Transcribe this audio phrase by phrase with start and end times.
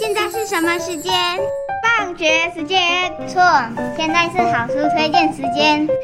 [0.00, 1.12] 现在是什么时间？
[1.98, 2.80] 放学时间。
[3.28, 3.38] 错，
[3.98, 5.86] 现在是好书推荐时间。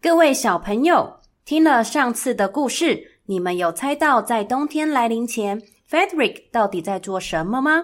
[0.00, 5.60] 各位小朋友，听了上次的故事，你们有猜到在冬天来临前
[5.90, 7.82] ，Frederick 到底在做什么吗？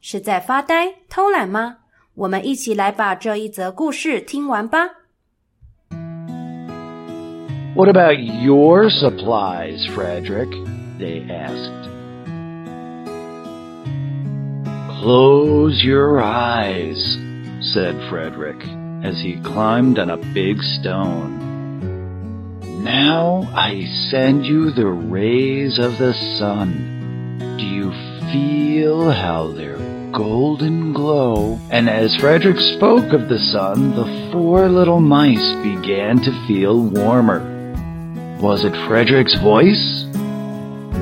[0.00, 1.78] 是在发呆、偷懒吗？
[2.14, 4.88] 我们一起来把这一则故事听完吧。
[7.74, 10.48] What about your supplies, Frederick?
[10.98, 11.90] They asked.
[15.02, 17.18] Close your eyes,
[17.60, 18.64] said Frederick
[19.04, 21.38] as he climbed on a big stone.
[22.82, 27.36] Now I send you the rays of the sun.
[27.58, 27.92] Do you
[28.32, 29.76] feel how their
[30.11, 31.59] golden glow?
[31.69, 37.39] And as Frederick spoke of the sun, the four little mice began to feel warmer.
[38.39, 40.05] Was it Frederick's voice?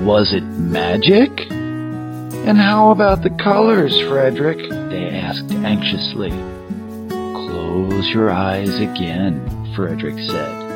[0.04, 1.32] Was it magic?
[1.52, 4.58] And how about the colors, Frederick?
[4.70, 6.32] They asked anxiously.
[7.10, 10.70] Close your eyes again, Frederick said.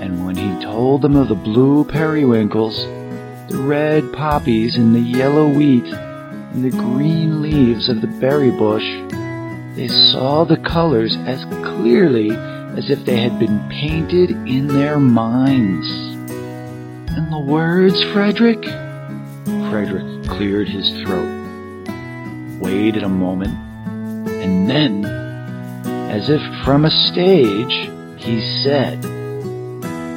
[0.00, 2.84] And when he told them of the blue periwinkles,
[3.50, 5.84] the red poppies and the yellow wheat,
[6.56, 8.82] and the green leaves of the berry bush,
[9.76, 15.86] they saw the colors as clearly as if they had been painted in their minds.
[17.12, 18.64] And the words, Frederick?
[19.68, 21.28] Frederick cleared his throat,
[22.58, 23.52] waited a moment,
[24.26, 25.04] and then,
[26.10, 29.04] as if from a stage, he said,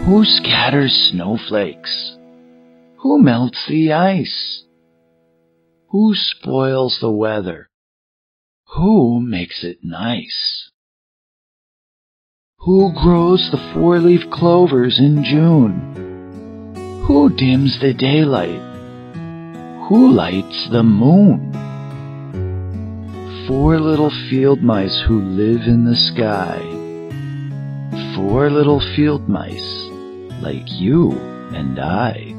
[0.05, 2.15] Who scatters snowflakes?
[2.99, 4.63] Who melts the ice?
[5.91, 7.71] Who spoils the weather?
[8.75, 10.69] Who makes it nice?
[12.59, 17.03] Who grows the four-leaf clovers in June?
[17.07, 18.61] Who dims the daylight?
[19.87, 21.53] Who lights the moon?
[23.47, 26.59] Four little field mice who live in the sky.
[28.15, 29.89] Four little field mice
[30.43, 31.13] like you
[31.51, 32.38] and I.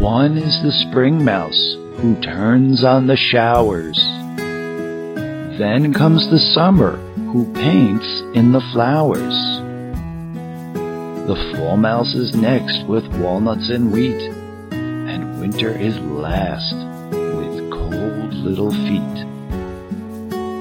[0.00, 3.98] One is the spring mouse who turns on the showers.
[5.58, 6.96] Then comes the summer
[7.32, 9.34] who paints in the flowers.
[11.26, 14.22] The fall mouse is next with walnuts and wheat,
[14.72, 16.74] and winter is last
[17.10, 19.26] with cold little feet.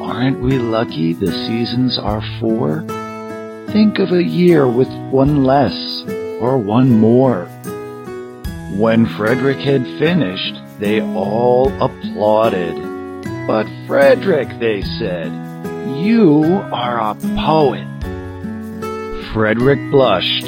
[0.03, 2.81] Aren't we lucky the seasons are four?
[3.71, 6.03] Think of a year with one less
[6.41, 7.47] or one more.
[8.77, 12.75] When Frederick had finished, they all applauded.
[13.47, 15.31] But Frederick, they said,
[15.97, 17.87] you are a poet.
[19.33, 20.45] Frederick blushed,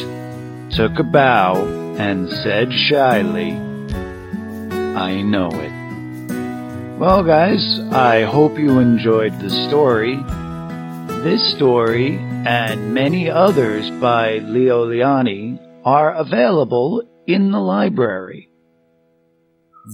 [0.75, 1.65] took a bow,
[1.97, 3.51] and said shyly,
[4.95, 6.99] I know it.
[6.99, 10.15] Well, guys, I hope you enjoyed the story.
[11.23, 18.50] This story and many others by Leo Lionni are available in the library.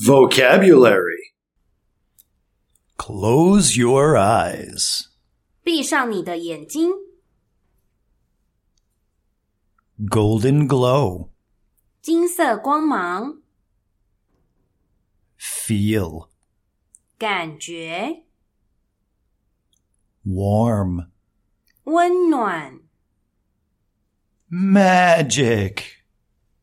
[0.07, 1.35] Vocabulary.
[2.97, 5.09] Close your eyes.
[5.63, 6.91] 闭上你的眼睛，
[10.09, 11.31] Golden glow.
[12.01, 13.43] 金色光芒，
[15.39, 16.29] Feel.
[17.19, 18.25] 感觉
[20.25, 21.09] Warm.
[21.85, 22.81] 温暖，
[24.51, 25.96] Magic.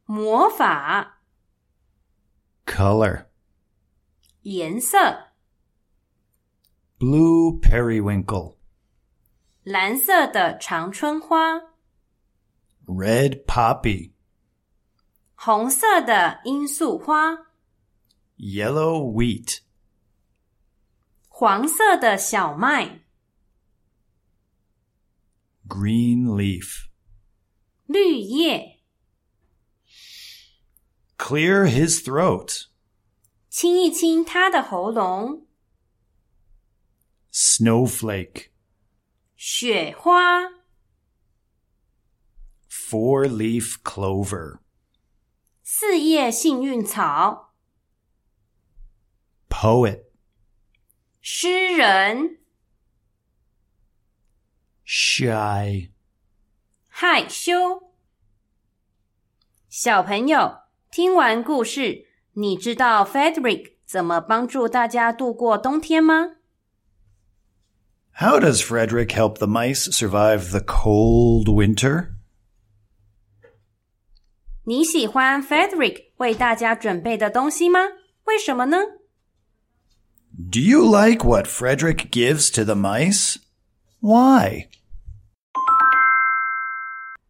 [0.06, 1.22] 魔法，
[2.66, 3.28] Color.
[4.42, 5.34] 颜色，
[6.98, 8.58] Blue periwinkle.
[9.64, 11.56] 蓝色的长春花，
[12.86, 14.14] Red poppy.
[15.36, 17.34] 红色的罂粟花，
[18.38, 19.60] Yellow wheat.
[21.28, 23.02] 黄色的小麦，
[25.68, 26.88] Green leaf.
[27.86, 28.73] 绿叶，
[31.24, 32.68] Clear his throat.
[33.50, 35.48] 亲一亲他的喉咙，
[37.32, 38.50] Snowflake.
[39.36, 40.42] 雪花，
[42.70, 44.60] Four leaf clover.
[45.64, 47.54] 四叶幸运草，
[49.50, 50.06] Poet.
[51.22, 52.40] 诗人，
[54.86, 55.92] Shy.
[56.88, 57.94] 害羞。
[59.70, 60.63] 小朋友，
[60.94, 66.36] 听完故事，你知道 Frederick 怎么帮助大家度过冬天吗？
[68.20, 72.10] How does Frederick help the mice survive the cold winter?
[74.66, 77.80] 你喜欢 Frederick 为大家准备的东西吗？
[78.26, 78.78] 为什么呢？
[80.52, 83.38] Do you like what Frederick gives to the mice?
[84.00, 84.70] Why?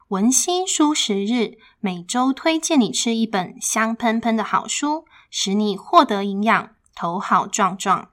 [0.09, 8.11] 文心书十日，每周推荐你吃一本香喷喷的好书，使你获得营养，头好壮壮。